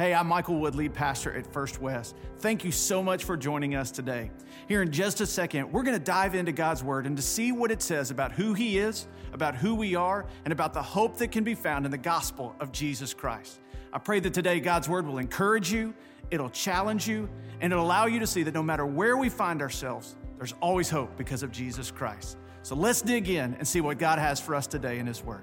[0.00, 2.14] Hey, I'm Michael Wood, lead pastor at First West.
[2.38, 4.30] Thank you so much for joining us today.
[4.68, 7.50] Here in just a second, we're going to dive into God's Word and to see
[7.50, 11.16] what it says about who He is, about who we are, and about the hope
[11.16, 13.58] that can be found in the gospel of Jesus Christ.
[13.92, 15.92] I pray that today God's Word will encourage you,
[16.30, 17.28] it'll challenge you,
[17.60, 20.88] and it'll allow you to see that no matter where we find ourselves, there's always
[20.88, 22.38] hope because of Jesus Christ.
[22.62, 25.42] So let's dig in and see what God has for us today in His Word.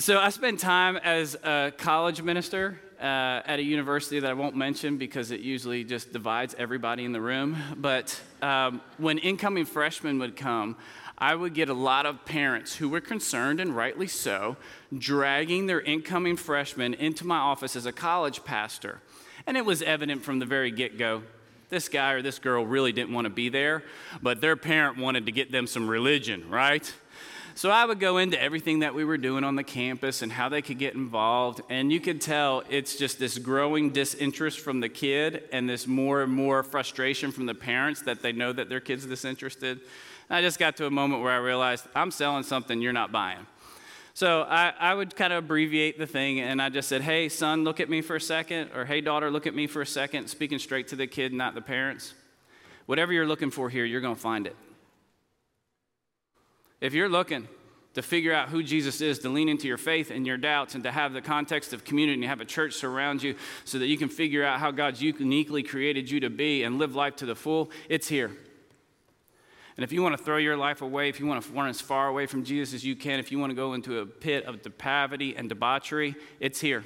[0.00, 4.54] So I spent time as a college minister uh, at a university that I won't
[4.54, 7.56] mention because it usually just divides everybody in the room.
[7.76, 10.76] But um, when incoming freshmen would come,
[11.18, 14.56] I would get a lot of parents who were concerned, and rightly so,
[14.96, 19.00] dragging their incoming freshmen into my office as a college pastor.
[19.48, 21.24] And it was evident from the very get go
[21.70, 23.82] this guy or this girl really didn't want to be there,
[24.22, 26.92] but their parent wanted to get them some religion, right?
[27.58, 30.48] So I would go into everything that we were doing on the campus and how
[30.48, 31.60] they could get involved.
[31.68, 36.22] And you could tell it's just this growing disinterest from the kid and this more
[36.22, 39.80] and more frustration from the parents that they know that their kid's disinterested.
[40.30, 43.44] I just got to a moment where I realized I'm selling something you're not buying.
[44.14, 47.64] So I, I, would kind of abbreviate the thing, and I just said, Hey, son,
[47.64, 50.28] look at me for a second, or Hey, daughter, look at me for a second,
[50.28, 52.14] speaking straight to the kid, not the parents.
[52.86, 54.54] Whatever you're looking for here, you're going to find it.
[56.80, 57.48] If you're looking
[57.94, 60.84] to figure out who Jesus is, to lean into your faith and your doubts, and
[60.84, 63.34] to have the context of community and have a church surround you
[63.64, 66.94] so that you can figure out how God's uniquely created you to be and live
[66.94, 68.30] life to the full, it's here.
[69.76, 71.80] And if you want to throw your life away, if you want to run as
[71.80, 74.44] far away from Jesus as you can, if you want to go into a pit
[74.44, 76.84] of depravity and debauchery, it's here.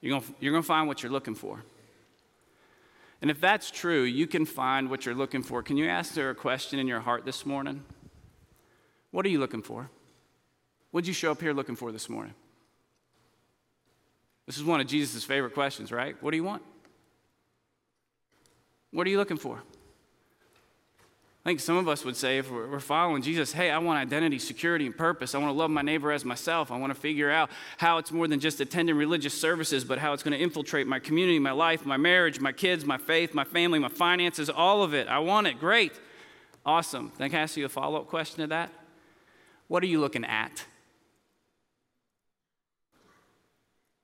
[0.00, 1.64] You're going, you're to find what you're looking for.
[3.20, 5.62] And if that's true, you can find what you're looking for.
[5.62, 7.84] Can you ask her a question in your heart this morning?
[9.10, 9.90] What are you looking for?
[10.90, 12.34] What did you show up here looking for this morning?
[14.46, 16.20] This is one of Jesus' favorite questions, right?
[16.22, 16.62] What do you want?
[18.90, 19.62] What are you looking for?
[21.44, 24.38] I think some of us would say, if we're following Jesus, hey, I want identity,
[24.38, 25.34] security, and purpose.
[25.34, 26.70] I want to love my neighbor as myself.
[26.70, 30.12] I want to figure out how it's more than just attending religious services, but how
[30.12, 33.44] it's going to infiltrate my community, my life, my marriage, my kids, my faith, my
[33.44, 35.08] family, my finances, all of it.
[35.08, 35.58] I want it.
[35.58, 35.92] Great.
[36.66, 37.12] Awesome.
[37.16, 38.70] Then can I ask you a follow up question to that?
[39.68, 40.64] What are you looking at?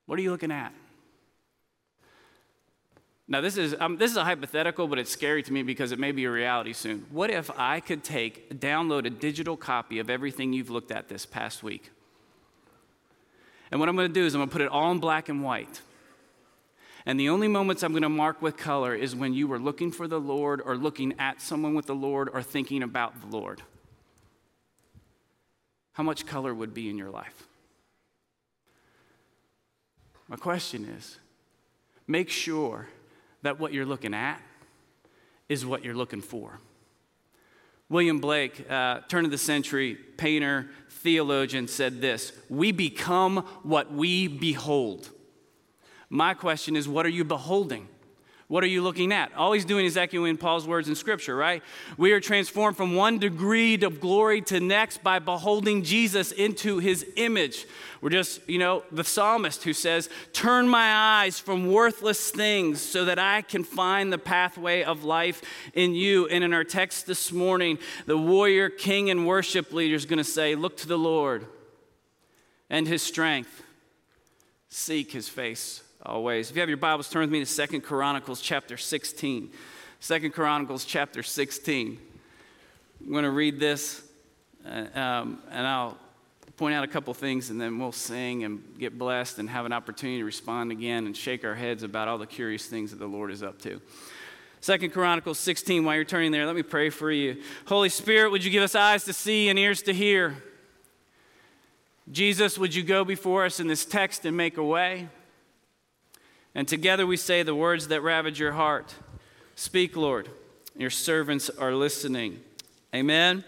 [0.05, 0.71] What are you looking at?
[3.27, 5.97] Now, this is, um, this is a hypothetical, but it's scary to me because it
[5.97, 7.07] may be a reality soon.
[7.09, 11.25] What if I could take, download a digital copy of everything you've looked at this
[11.25, 11.89] past week?
[13.71, 15.27] And what I'm going to do is I'm going to put it all in black
[15.27, 15.81] and white.
[17.07, 19.91] And the only moments I'm going to mark with color is when you were looking
[19.91, 23.63] for the Lord or looking at someone with the Lord or thinking about the Lord
[25.95, 27.47] how much color would be in your life?
[30.27, 31.17] My question is
[32.05, 32.87] make sure
[33.41, 34.41] that what you're looking at
[35.47, 36.59] is what you're looking for.
[37.87, 44.27] William Blake, uh, turn of the century painter, theologian, said this We become what we
[44.27, 45.09] behold.
[46.09, 47.87] My question is, what are you beholding?
[48.47, 49.33] What are you looking at?
[49.33, 51.63] All he's doing is echoing Paul's words in Scripture, right?
[51.97, 57.03] We are transformed from one degree of glory to next by beholding Jesus into his
[57.15, 57.65] image.
[58.01, 63.05] We're just, you know, the psalmist who says, Turn my eyes from worthless things so
[63.05, 65.41] that I can find the pathway of life
[65.73, 66.27] in you.
[66.27, 70.23] And in our text this morning, the warrior, king, and worship leader is going to
[70.23, 71.47] say, Look to the Lord
[72.69, 73.63] and his strength,
[74.69, 76.49] seek his face always.
[76.49, 79.51] If you have your Bibles, turn with me to Second Chronicles chapter 16.
[79.99, 81.97] Second Chronicles chapter 16.
[83.01, 84.03] I'm going to read this,
[84.65, 85.97] uh, um, and I'll
[86.57, 89.73] point out a couple things, and then we'll sing and get blessed and have an
[89.73, 93.07] opportunity to respond again and shake our heads about all the curious things that the
[93.07, 93.81] Lord is up to.
[94.61, 97.41] Second Chronicles 16, while you're turning there, let me pray for you.
[97.65, 100.41] Holy Spirit, would you give us eyes to see and ears to hear?
[102.11, 105.09] Jesus, would you go before us in this text and make a way?
[106.55, 108.95] And together we say the words that ravage your heart.
[109.55, 110.29] Speak, Lord.
[110.75, 112.39] Your servants are listening.
[112.93, 113.43] Amen.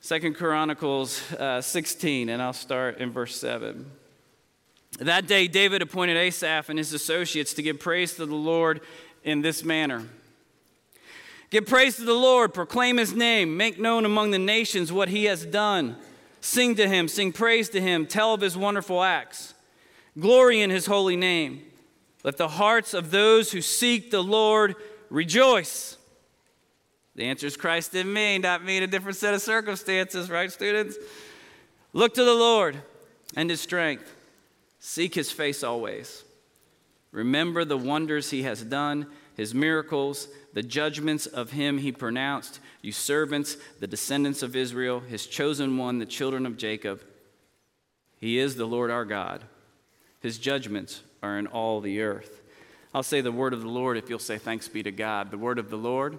[0.00, 3.90] Second Chronicles uh, 16, and I'll start in verse 7.
[4.98, 8.82] That day, David appointed Asaph and his associates to give praise to the Lord
[9.24, 10.06] in this manner
[11.52, 15.26] Give praise to the Lord, proclaim his name, make known among the nations what he
[15.26, 15.96] has done.
[16.40, 19.52] Sing to him, sing praise to him, tell of his wonderful acts.
[20.18, 21.62] Glory in his holy name.
[22.24, 24.76] Let the hearts of those who seek the Lord
[25.10, 25.96] rejoice.
[27.14, 30.50] The answer is Christ in me, not me in a different set of circumstances, right,
[30.50, 30.96] students?
[31.92, 32.76] Look to the Lord
[33.36, 34.14] and his strength.
[34.78, 36.24] Seek his face always.
[37.10, 39.06] Remember the wonders he has done,
[39.36, 45.26] his miracles, the judgments of him he pronounced, you servants, the descendants of Israel, his
[45.26, 47.02] chosen one, the children of Jacob.
[48.16, 49.44] He is the Lord our God.
[50.22, 52.40] His judgments are in all the earth.
[52.94, 55.30] I'll say the word of the Lord if you'll say thanks be to God.
[55.30, 56.14] The word of the Lord.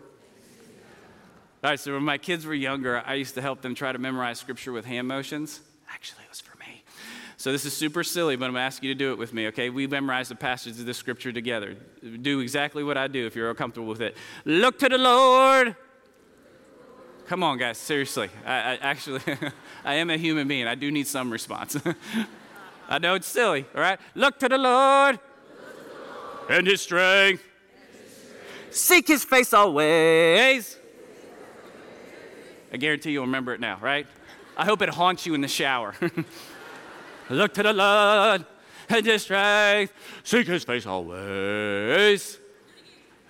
[1.63, 3.97] All right, so when my kids were younger, I used to help them try to
[3.97, 5.61] memorize scripture with hand motions.
[5.89, 6.83] Actually, it was for me.
[7.37, 9.33] So this is super silly, but I'm going to ask you to do it with
[9.33, 9.69] me, okay?
[9.69, 11.77] We memorize the passages of the scripture together.
[12.21, 14.17] Do exactly what I do if you're comfortable with it.
[14.43, 15.77] Look to the Lord.
[17.27, 18.29] Come on, guys, seriously.
[18.45, 19.21] I, I actually,
[19.85, 20.67] I am a human being.
[20.67, 21.77] I do need some response.
[22.89, 23.99] I know it's silly, all right?
[24.15, 25.19] Look to the Lord
[26.49, 27.43] and his strength.
[28.71, 30.77] Seek his face always.
[32.71, 34.07] I guarantee you'll remember it now, right?
[34.57, 35.95] I hope it haunts you in the shower.
[37.29, 38.45] Look to the Lord
[38.89, 39.93] and his strength.
[40.23, 42.39] Seek his face always.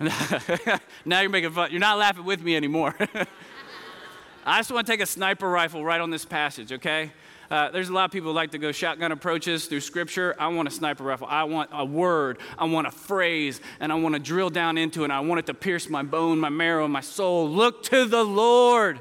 [1.04, 1.70] now you're making fun.
[1.70, 2.94] You're not laughing with me anymore.
[4.46, 7.12] I just want to take a sniper rifle right on this passage, okay?
[7.54, 10.34] Uh, there's a lot of people who like to go shotgun approaches through scripture.
[10.40, 11.28] I want a sniper rifle.
[11.30, 12.38] I want a word.
[12.58, 15.04] I want a phrase, and I want to drill down into it.
[15.04, 17.48] And I want it to pierce my bone, my marrow, my soul.
[17.48, 19.00] Look to the Lord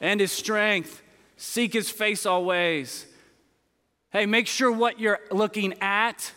[0.00, 1.02] and his strength.
[1.36, 3.04] Seek his face always.
[4.10, 6.32] Hey, make sure what you're looking at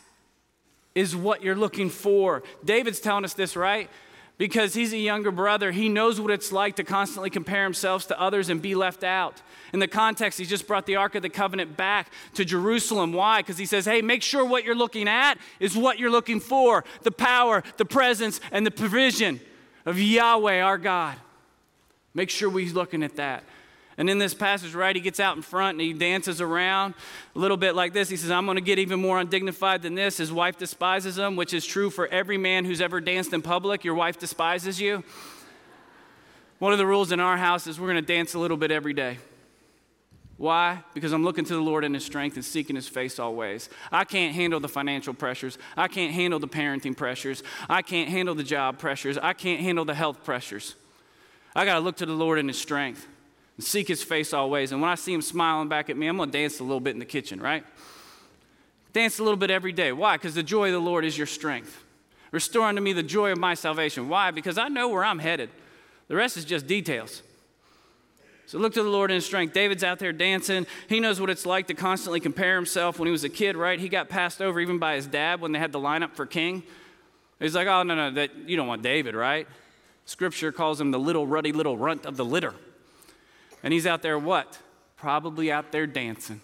[0.94, 2.44] is what you're looking for.
[2.66, 3.90] David's telling us this, right?
[4.38, 5.72] Because he's a younger brother.
[5.72, 9.42] He knows what it's like to constantly compare himself to others and be left out.
[9.74, 13.14] In the context, he just brought the Ark of the Covenant back to Jerusalem.
[13.14, 13.42] Why?
[13.42, 16.84] Because he says, hey, make sure what you're looking at is what you're looking for
[17.02, 19.40] the power, the presence, and the provision
[19.86, 21.18] of Yahweh, our God.
[22.14, 23.44] Make sure we're looking at that.
[23.98, 26.94] And in this passage, right, he gets out in front and he dances around
[27.36, 28.10] a little bit like this.
[28.10, 30.18] He says, I'm going to get even more undignified than this.
[30.18, 33.84] His wife despises him, which is true for every man who's ever danced in public.
[33.84, 35.04] Your wife despises you.
[36.60, 38.70] One of the rules in our house is we're going to dance a little bit
[38.70, 39.18] every day.
[40.38, 40.84] Why?
[40.94, 43.70] Because I'm looking to the Lord in His strength and seeking His face always.
[43.92, 45.58] I can't handle the financial pressures.
[45.76, 47.42] I can't handle the parenting pressures.
[47.68, 49.18] I can't handle the job pressures.
[49.18, 50.76] I can't handle the health pressures.
[51.56, 53.08] I got to look to the Lord in His strength
[53.58, 54.72] and seek his face always.
[54.72, 56.80] And when I see him smiling back at me, I'm going to dance a little
[56.80, 57.66] bit in the kitchen, right?
[58.94, 59.92] Dance a little bit every day.
[59.92, 60.16] Why?
[60.16, 61.84] Because the joy of the Lord is your strength.
[62.32, 64.10] Restore unto me the joy of my salvation.
[64.10, 64.32] Why?
[64.32, 65.50] Because I know where I'm headed.
[66.08, 67.22] The rest is just details.
[68.46, 69.54] So look to the Lord in his strength.
[69.54, 70.66] David's out there dancing.
[70.88, 72.98] He knows what it's like to constantly compare himself.
[72.98, 73.78] When he was a kid, right?
[73.78, 76.64] He got passed over even by his dad when they had the lineup for king.
[77.40, 79.48] He's like, oh, no, no, that, you don't want David, right?
[80.06, 82.54] Scripture calls him the little ruddy little runt of the litter.
[83.64, 84.60] And he's out there what?
[84.96, 86.42] Probably out there dancing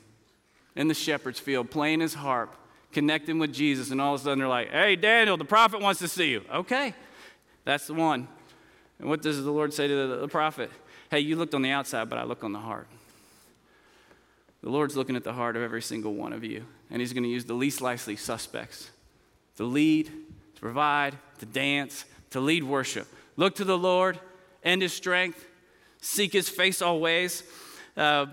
[0.75, 2.55] in the shepherd's field, playing his harp,
[2.91, 3.91] connecting with Jesus.
[3.91, 6.43] And all of a sudden they're like, hey, Daniel, the prophet wants to see you.
[6.53, 6.93] Okay,
[7.65, 8.27] that's the one.
[8.99, 10.71] And what does the Lord say to the, prophet?
[11.09, 12.87] Hey, you looked on the outside, but I look on the heart.
[14.61, 17.23] The Lord's looking at the heart of every single one of you, and He's going
[17.23, 18.89] to use the least likely suspects
[19.57, 20.05] to lead,
[20.55, 23.07] to provide, to dance, to lead worship.
[23.35, 24.19] Look to the Lord
[24.63, 25.45] and His strength
[26.03, 27.43] seek his face always.
[27.95, 28.25] Uh,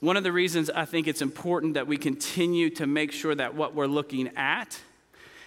[0.00, 3.54] one of the reasons I think it's important that we continue to make sure that
[3.54, 4.78] what we're looking at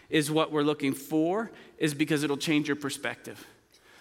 [0.10, 3.46] is what we're looking for is because it'll change your perspective.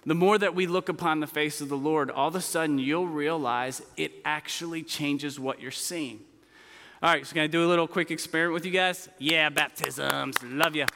[0.07, 2.79] The more that we look upon the face of the Lord, all of a sudden
[2.79, 6.21] you'll realize it actually changes what you're seeing.
[7.03, 9.09] All right, so I do a little quick experiment with you guys?
[9.19, 10.43] Yeah, baptisms.
[10.43, 10.87] Love you.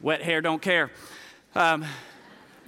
[0.00, 0.90] Wet hair, don't care.
[1.54, 1.84] Um,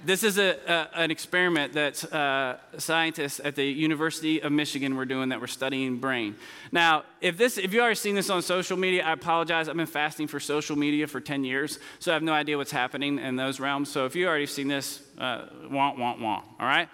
[0.03, 5.05] this is a, a, an experiment that uh, scientists at the University of Michigan were
[5.05, 6.35] doing that were studying brain.
[6.71, 9.69] Now, if this, if you already seen this on social media, I apologize.
[9.69, 12.71] I've been fasting for social media for 10 years, so I have no idea what's
[12.71, 13.91] happening in those realms.
[13.91, 16.89] So if you already seen this, uh, wah, wah, wah, all right?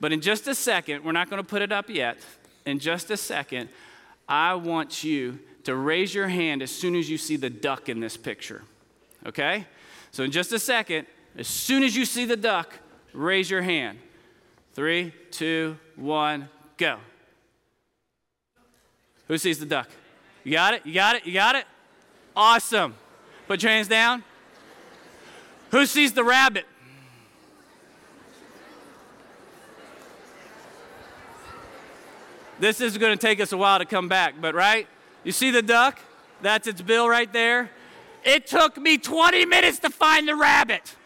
[0.00, 2.18] But in just a second, we're not going to put it up yet.
[2.64, 3.68] In just a second,
[4.28, 8.00] I want you to raise your hand as soon as you see the duck in
[8.00, 8.62] this picture,
[9.26, 9.66] okay?
[10.12, 11.06] So in just a second,
[11.36, 12.74] as soon as you see the duck,
[13.12, 13.98] raise your hand.
[14.74, 16.98] Three, two, one, go.
[19.28, 19.88] Who sees the duck?
[20.44, 20.86] You got it?
[20.86, 21.26] You got it?
[21.26, 21.64] You got it?
[22.34, 22.94] Awesome.
[23.48, 24.22] Put your hands down.
[25.70, 26.64] Who sees the rabbit?
[32.58, 34.86] This is going to take us a while to come back, but right?
[35.24, 36.00] You see the duck?
[36.40, 37.70] That's its bill right there.
[38.24, 40.96] It took me 20 minutes to find the rabbit.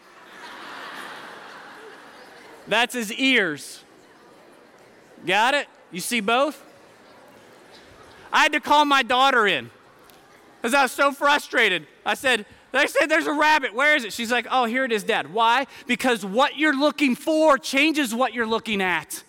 [2.71, 3.83] That's his ears.
[5.27, 5.67] Got it?
[5.91, 6.63] You see both?
[8.31, 9.69] I had to call my daughter in
[10.61, 11.85] because I was so frustrated.
[12.05, 13.73] I said, they said there's a rabbit.
[13.73, 14.13] Where is it?
[14.13, 15.33] She's like, oh, here it is, Dad.
[15.33, 15.67] Why?
[15.85, 19.21] Because what you're looking for changes what you're looking at.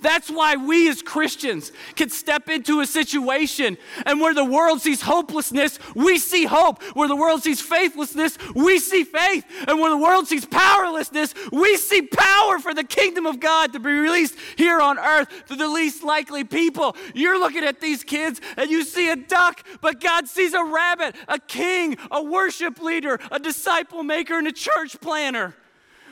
[0.00, 5.02] That's why we as Christians can step into a situation and where the world sees
[5.02, 6.82] hopelessness, we see hope.
[6.94, 9.44] Where the world sees faithlessness, we see faith.
[9.66, 13.80] And where the world sees powerlessness, we see power for the kingdom of God to
[13.80, 16.96] be released here on earth to the least likely people.
[17.14, 21.14] You're looking at these kids and you see a duck, but God sees a rabbit,
[21.28, 25.54] a king, a worship leader, a disciple maker, and a church planner.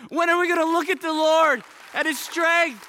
[0.08, 1.62] When are we going to look at the Lord
[1.94, 2.88] at his strength?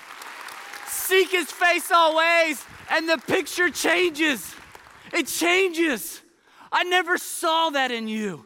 [0.94, 4.56] Seek his face always, and the picture changes.
[5.12, 6.22] It changes.
[6.72, 8.46] I never saw that in you.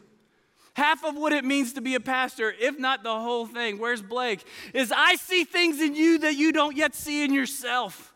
[0.72, 4.00] Half of what it means to be a pastor, if not the whole thing, where's
[4.00, 4.44] Blake?
[4.72, 8.14] Is I see things in you that you don't yet see in yourself.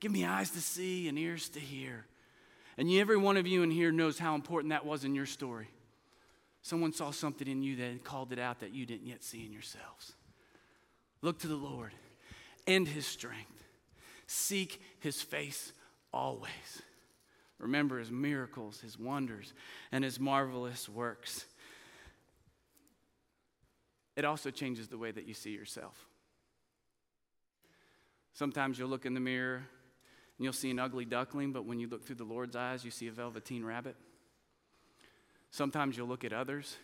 [0.00, 2.06] Give me eyes to see and ears to hear.
[2.76, 5.68] And every one of you in here knows how important that was in your story.
[6.62, 9.52] Someone saw something in you that called it out that you didn't yet see in
[9.52, 10.14] yourselves.
[11.22, 11.92] Look to the Lord
[12.66, 13.64] and his strength.
[14.26, 15.72] Seek his face
[16.12, 16.82] always.
[17.58, 19.54] Remember his miracles, his wonders,
[19.92, 21.46] and his marvelous works.
[24.16, 25.94] It also changes the way that you see yourself.
[28.32, 31.86] Sometimes you'll look in the mirror and you'll see an ugly duckling, but when you
[31.86, 33.96] look through the Lord's eyes, you see a velveteen rabbit.
[35.50, 36.76] Sometimes you'll look at others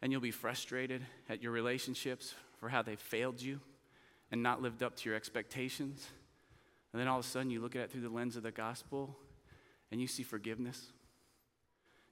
[0.00, 3.60] and you'll be frustrated at your relationships for how they failed you
[4.34, 6.08] and not lived up to your expectations.
[6.92, 8.50] And then all of a sudden you look at it through the lens of the
[8.50, 9.16] gospel
[9.92, 10.88] and you see forgiveness,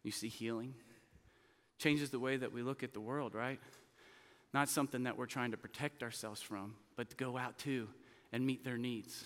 [0.04, 0.74] you see healing.
[1.78, 3.58] Changes the way that we look at the world, right?
[4.54, 7.88] Not something that we're trying to protect ourselves from, but to go out to
[8.30, 9.24] and meet their needs.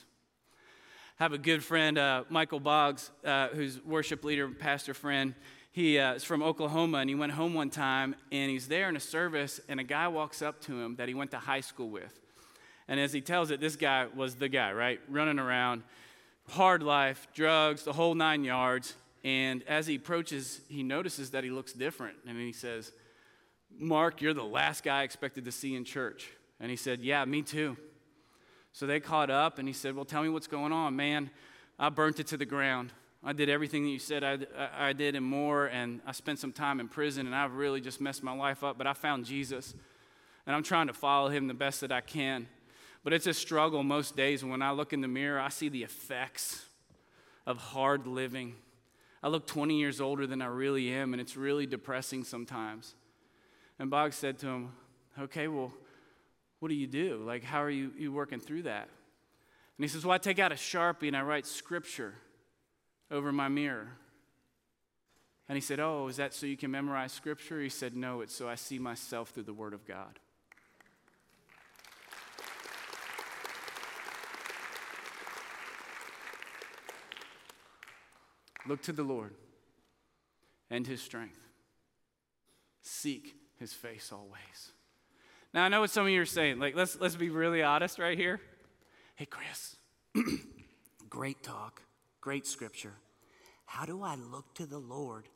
[1.16, 5.34] Have a good friend, uh, Michael Boggs, uh, who's worship leader, pastor friend.
[5.70, 8.96] He uh, is from Oklahoma, and he went home one time, and he's there in
[8.96, 11.90] a service, and a guy walks up to him that he went to high school
[11.90, 12.22] with.
[12.88, 15.00] And as he tells it, this guy was the guy, right?
[15.08, 15.82] Running around,
[16.48, 18.94] hard life, drugs, the whole nine yards.
[19.24, 22.16] And as he approaches, he notices that he looks different.
[22.28, 22.92] And he says,
[23.78, 26.28] Mark, you're the last guy I expected to see in church.
[26.60, 27.76] And he said, Yeah, me too.
[28.72, 31.30] So they caught up, and he said, Well, tell me what's going on, man.
[31.78, 32.92] I burnt it to the ground.
[33.24, 34.38] I did everything that you said I,
[34.78, 38.00] I, did and more, and I spent some time in prison, and I've really just
[38.00, 38.78] messed my life up.
[38.78, 39.74] But I found Jesus,
[40.46, 42.46] and I'm trying to follow him the best that I can.
[43.06, 44.44] But it's a struggle most days.
[44.44, 46.66] When I look in the mirror, I see the effects
[47.46, 48.56] of hard living.
[49.22, 52.96] I look 20 years older than I really am, and it's really depressing sometimes.
[53.78, 54.72] And Boggs said to him,
[55.16, 55.72] Okay, well,
[56.58, 57.22] what do you do?
[57.25, 58.88] Like, how are you, you working through that?
[59.78, 62.14] And he says, Well, I take out a Sharpie and I write scripture
[63.12, 63.92] over my mirror.
[65.48, 67.60] And he said, Oh, is that so you can memorize scripture?
[67.60, 70.18] He said, No, it's so I see myself through the Word of God.
[78.68, 79.35] Look to the Lord
[80.70, 81.38] and his strength.
[82.82, 84.73] Seek his face always.
[85.54, 86.58] Now, I know what some of you are saying.
[86.58, 88.40] Like, let's, let's be really honest right here.
[89.14, 89.76] Hey, Chris,
[91.08, 91.82] great talk,
[92.20, 92.92] great scripture.
[93.64, 95.28] How do I look to the Lord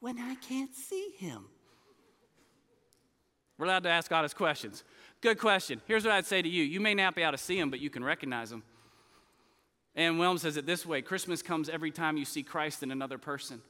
[0.00, 1.46] when I can't see him?
[3.58, 4.84] We're allowed to ask honest questions.
[5.20, 5.80] Good question.
[5.86, 7.80] Here's what I'd say to you you may not be able to see him, but
[7.80, 8.62] you can recognize him.
[9.94, 13.18] Anne Wilm says it this way Christmas comes every time you see Christ in another
[13.18, 13.60] person.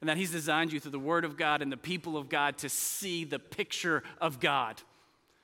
[0.00, 2.58] And that He's designed you through the Word of God and the people of God
[2.58, 4.82] to see the picture of God.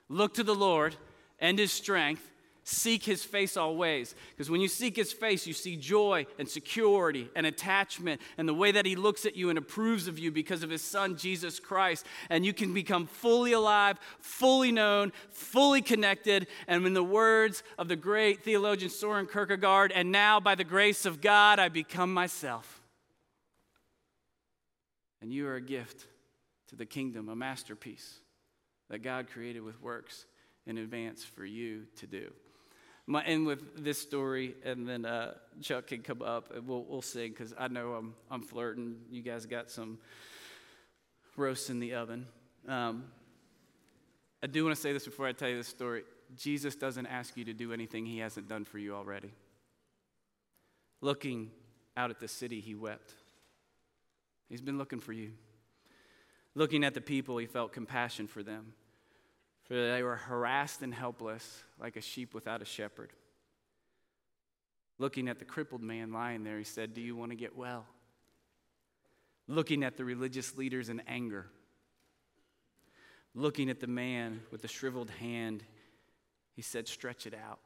[0.08, 0.96] Look to the Lord
[1.38, 2.28] and His strength
[2.70, 4.14] Seek his face always.
[4.28, 8.52] Because when you seek his face, you see joy and security and attachment and the
[8.52, 11.58] way that he looks at you and approves of you because of his son, Jesus
[11.58, 12.04] Christ.
[12.28, 16.46] And you can become fully alive, fully known, fully connected.
[16.66, 21.06] And in the words of the great theologian Soren Kierkegaard, and now by the grace
[21.06, 22.82] of God, I become myself.
[25.22, 26.06] And you are a gift
[26.68, 28.18] to the kingdom, a masterpiece
[28.90, 30.26] that God created with works
[30.66, 32.30] in advance for you to do.
[33.10, 37.02] To end with this story, and then uh, Chuck can come up and we'll, we'll
[37.02, 38.96] sing because I know I'm, I'm flirting.
[39.10, 39.98] You guys got some
[41.36, 42.26] roast in the oven.
[42.66, 43.04] Um,
[44.42, 46.04] I do want to say this before I tell you this story.
[46.36, 49.32] Jesus doesn't ask you to do anything he hasn't done for you already.
[51.00, 51.50] Looking
[51.96, 53.14] out at the city, he wept.
[54.50, 55.32] He's been looking for you.
[56.54, 58.74] Looking at the people, he felt compassion for them
[59.68, 63.12] for they were harassed and helpless like a sheep without a shepherd.
[64.98, 67.86] Looking at the crippled man lying there, he said, Do you want to get well?
[69.46, 71.46] Looking at the religious leaders in anger.
[73.34, 75.62] Looking at the man with the shriveled hand,
[76.54, 77.60] he said, Stretch it out.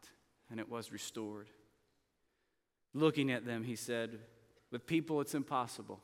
[0.50, 1.48] And it was restored.
[2.92, 4.18] Looking at them, he said,
[4.70, 6.00] With people, it's impossible.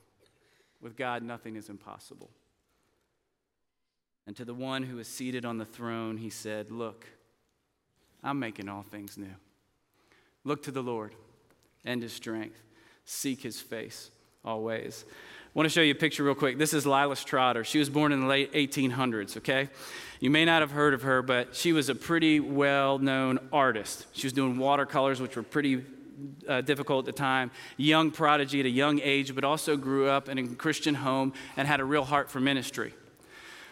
[0.81, 2.31] With God, nothing is impossible.
[4.29, 7.07] And to the one who is seated on the throne, he said, Look,
[8.23, 9.35] I'm making all things new.
[10.45, 11.15] Look to the Lord
[11.83, 12.61] and his strength.
[13.07, 14.11] Seek his face
[14.45, 15.07] always.
[15.09, 16.59] I want to show you a picture real quick.
[16.59, 17.65] This is Lilias Trotter.
[17.65, 19.71] She was born in the late 1800s, okay?
[20.21, 24.05] You may not have heard of her, but she was a pretty well known artist.
[24.13, 25.87] She was doing watercolors, which were pretty
[26.47, 27.51] uh, difficult at the time.
[27.79, 31.67] Young prodigy at a young age, but also grew up in a Christian home and
[31.67, 32.93] had a real heart for ministry.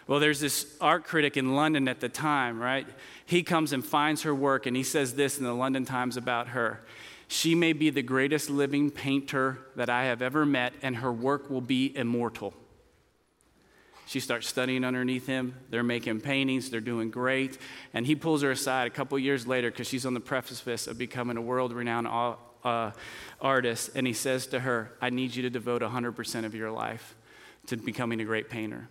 [0.07, 2.87] Well, there's this art critic in London at the time, right?
[3.25, 6.49] He comes and finds her work, and he says this in the London Times about
[6.49, 6.81] her.
[7.27, 11.49] She may be the greatest living painter that I have ever met, and her work
[11.49, 12.53] will be immortal.
[14.05, 15.55] She starts studying underneath him.
[15.69, 16.69] They're making paintings.
[16.69, 17.57] They're doing great.
[17.93, 20.97] And he pulls her aside a couple years later because she's on the precipice of
[20.97, 22.07] becoming a world renowned
[22.63, 22.91] uh,
[23.41, 23.89] artist.
[23.95, 27.17] And he says to her, I need you to devote 100% of your life
[27.65, 28.87] to becoming a great painter.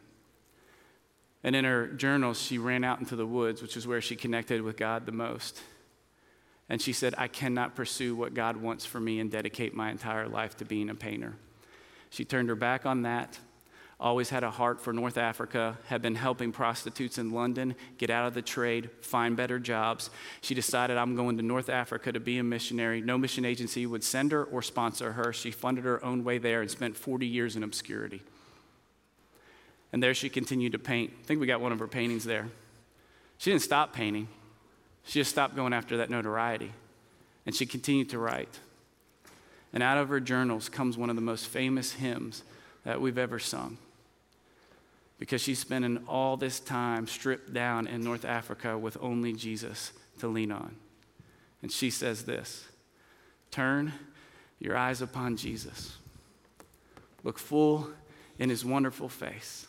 [1.44, 4.62] And in her journals, she ran out into the woods, which is where she connected
[4.62, 5.60] with God the most.
[6.68, 10.28] And she said, I cannot pursue what God wants for me and dedicate my entire
[10.28, 11.34] life to being a painter.
[12.10, 13.38] She turned her back on that,
[13.98, 18.26] always had a heart for North Africa, had been helping prostitutes in London get out
[18.26, 20.10] of the trade, find better jobs.
[20.40, 23.00] She decided, I'm going to North Africa to be a missionary.
[23.00, 25.32] No mission agency would send her or sponsor her.
[25.32, 28.22] She funded her own way there and spent 40 years in obscurity.
[29.96, 31.10] And there she continued to paint.
[31.22, 32.48] I think we got one of her paintings there.
[33.38, 34.28] She didn't stop painting,
[35.04, 36.70] she just stopped going after that notoriety.
[37.46, 38.60] And she continued to write.
[39.72, 42.42] And out of her journals comes one of the most famous hymns
[42.84, 43.78] that we've ever sung.
[45.18, 50.28] Because she's spending all this time stripped down in North Africa with only Jesus to
[50.28, 50.76] lean on.
[51.62, 52.66] And she says this
[53.50, 53.94] Turn
[54.58, 55.96] your eyes upon Jesus,
[57.24, 57.88] look full
[58.38, 59.68] in his wonderful face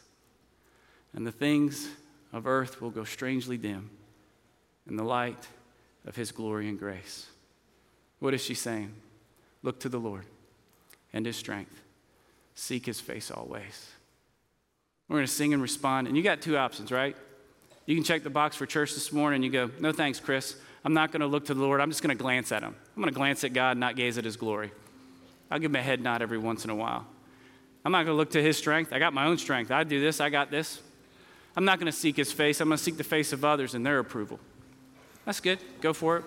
[1.13, 1.89] and the things
[2.33, 3.89] of earth will go strangely dim
[4.87, 5.47] in the light
[6.05, 7.27] of his glory and grace.
[8.19, 8.93] What is she saying?
[9.63, 10.25] Look to the Lord
[11.13, 11.81] and his strength.
[12.55, 13.89] Seek his face always.
[15.07, 16.07] We're going to sing and respond.
[16.07, 17.15] And you got two options, right?
[17.85, 20.55] You can check the box for church this morning and you go, No thanks, Chris.
[20.83, 21.81] I'm not going to look to the Lord.
[21.81, 22.75] I'm just going to glance at him.
[22.95, 24.71] I'm going to glance at God, not gaze at his glory.
[25.49, 27.05] I'll give him a head nod every once in a while.
[27.83, 28.91] I'm not going to look to his strength.
[28.91, 29.71] I got my own strength.
[29.71, 30.81] I do this, I got this.
[31.57, 32.61] I'm not going to seek his face.
[32.61, 34.39] I'm going to seek the face of others and their approval.
[35.25, 35.57] That's good.
[35.81, 36.23] Go for it.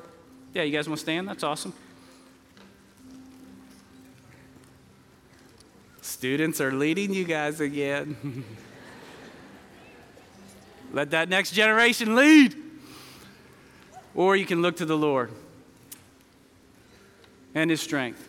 [0.52, 1.28] Yeah, you guys want to stand?
[1.28, 1.72] That's awesome.
[6.02, 8.44] Students are leading you guys again.
[10.92, 12.56] Let that next generation lead.
[14.16, 15.30] Or you can look to the Lord
[17.54, 18.28] and his strength.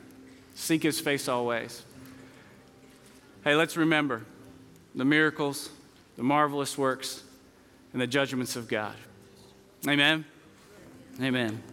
[0.54, 1.82] Seek his face always.
[3.44, 4.22] Hey, let's remember
[4.94, 5.72] the miracles,
[6.22, 7.24] the marvelous works,
[7.94, 8.94] and the judgments of God.
[9.88, 10.24] Amen.
[11.20, 11.64] Amen.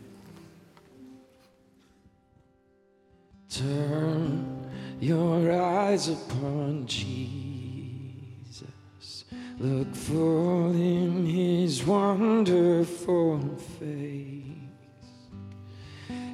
[3.50, 7.26] Turn your eyes upon Jesus.
[9.58, 13.40] Look full in his wonderful
[13.78, 14.46] face.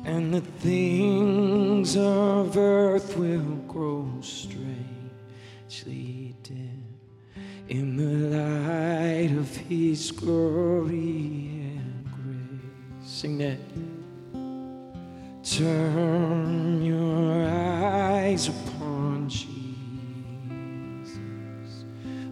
[0.04, 6.13] And the things of earth will grow strangely
[7.68, 13.08] in the light of his glory and grace.
[13.08, 13.58] Sing that.
[15.42, 19.54] Turn your eyes upon Jesus.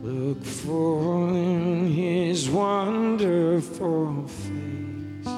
[0.03, 5.29] Look full in his wonderful face.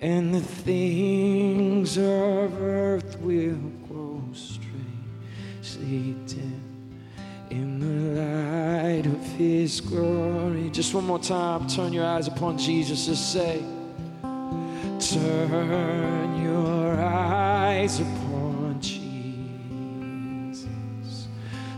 [0.00, 1.33] And the things
[10.84, 13.64] Just one more time, turn your eyes upon Jesus and say,
[15.00, 19.08] Turn your eyes upon Jesus.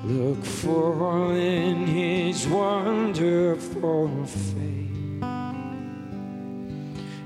[0.03, 5.23] Look full in his wonderful face.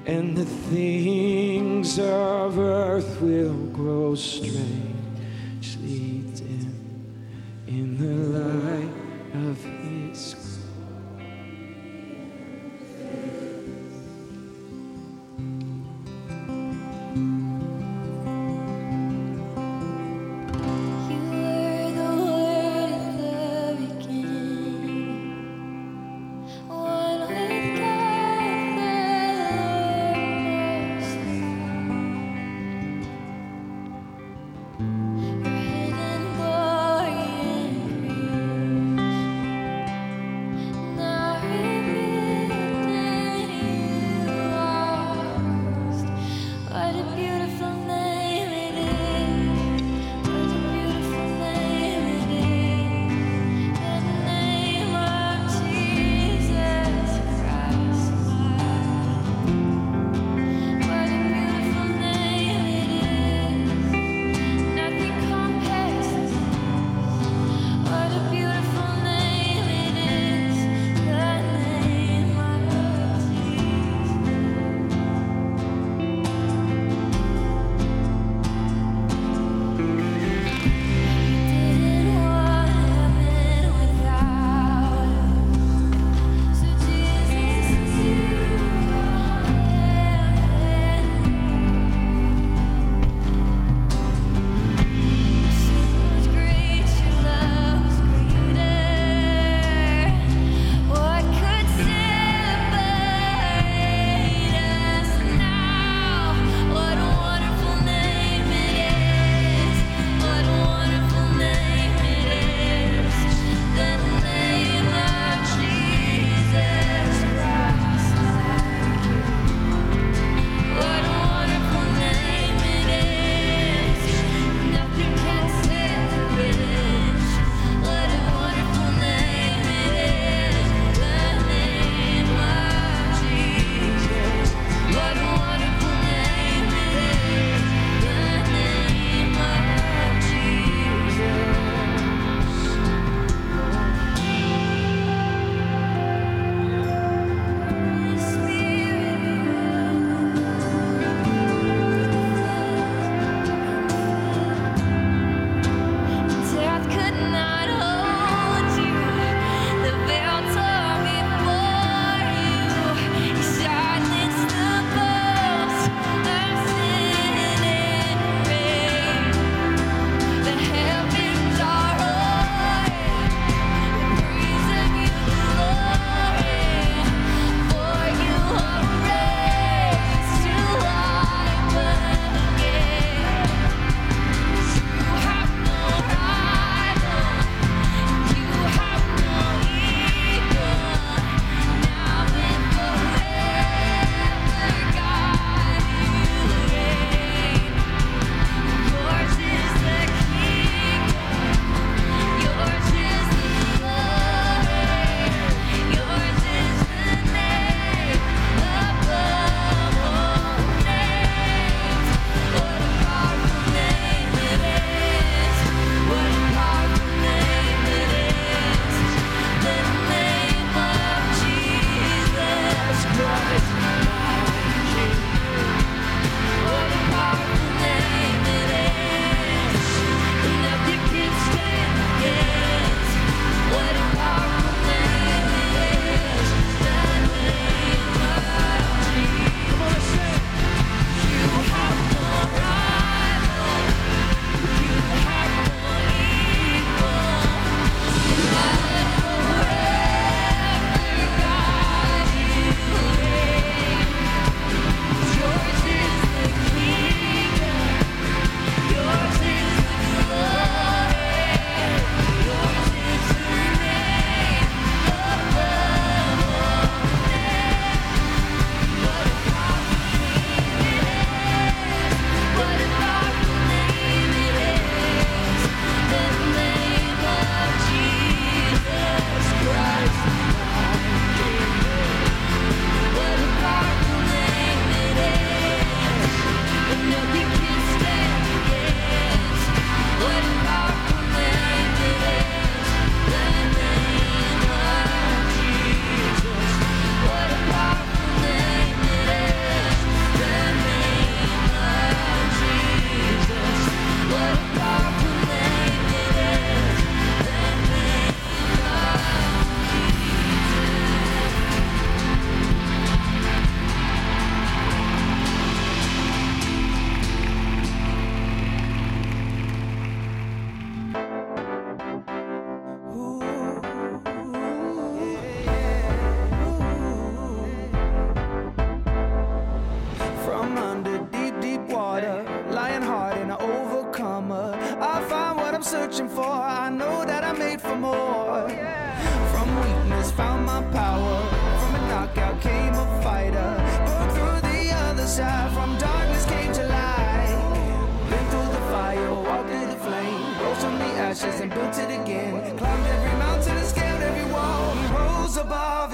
[0.04, 4.66] And the things of earth will grow strangely
[6.34, 6.74] dim
[7.66, 8.99] in the light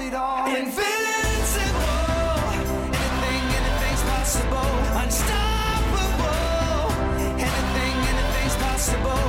[0.07, 0.47] it all.
[0.47, 0.85] Invincible.
[2.97, 4.71] Anything, anything's possible.
[5.03, 6.31] Unstoppable.
[7.47, 9.23] Anything, anything's possible.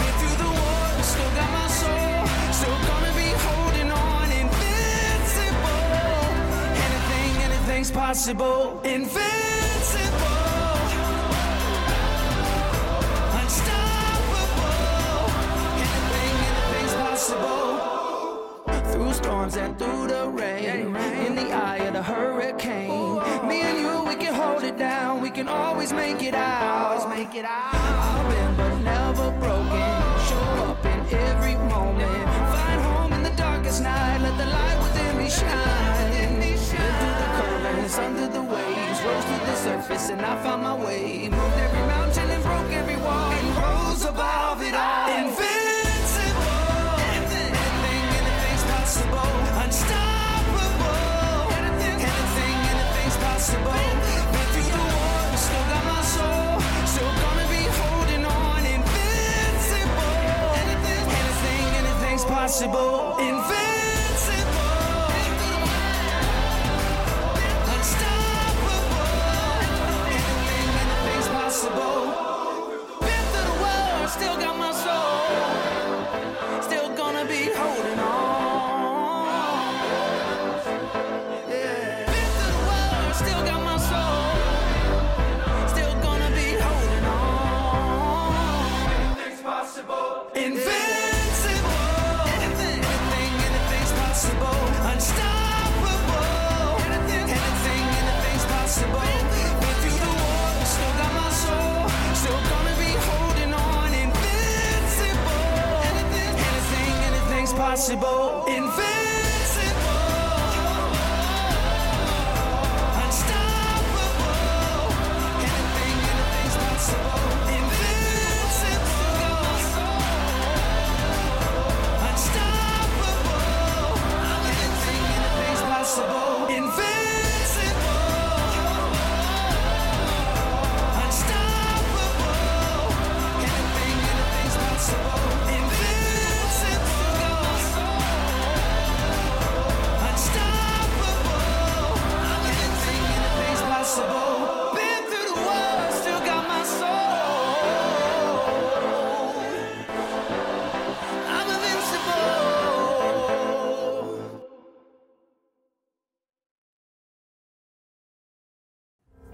[0.00, 2.26] Been through the war, still got my soul.
[2.58, 4.26] Still gonna be holding on.
[4.42, 5.86] Invincible.
[6.86, 8.80] Anything, anything's possible.
[8.84, 9.43] Invincible.
[19.50, 22.88] Storms and through the rain, in the eye of the hurricane.
[23.48, 25.20] Me and you, we can hold it down.
[25.20, 27.08] We can always make it out.
[27.08, 27.74] Make it out.
[27.74, 29.92] I've been but never broken.
[30.28, 32.28] Show up in every moment.
[32.54, 34.18] Find home in the darkest night.
[34.18, 35.92] Let the light within me shine.
[36.74, 41.28] Through the currents, under the waves, rose to the surface, and I found my way.
[41.28, 43.32] Moved every mountain and broke every wall,
[107.90, 109.03] anything's possible.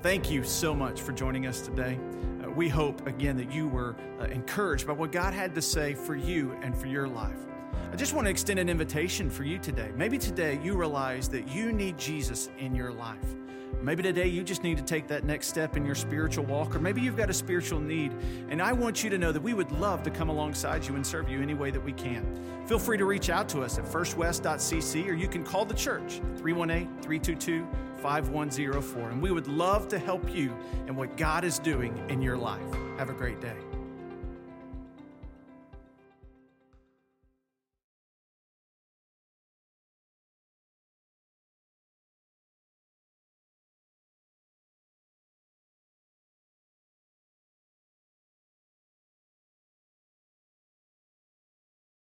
[0.02, 2.00] Thank you so much for joining us today.
[2.42, 5.92] Uh, we hope, again, that you were uh, encouraged by what God had to say
[5.92, 7.36] for you and for your life.
[7.92, 9.90] I just want to extend an invitation for you today.
[9.96, 13.36] Maybe today you realize that you need Jesus in your life.
[13.82, 16.80] Maybe today you just need to take that next step in your spiritual walk, or
[16.80, 18.12] maybe you've got a spiritual need.
[18.50, 21.06] And I want you to know that we would love to come alongside you and
[21.06, 22.26] serve you any way that we can.
[22.66, 26.20] Feel free to reach out to us at firstwest.cc, or you can call the church
[26.36, 27.66] 318 322
[28.02, 29.10] 5104.
[29.10, 30.54] And we would love to help you
[30.86, 32.60] in what God is doing in your life.
[32.98, 33.56] Have a great day.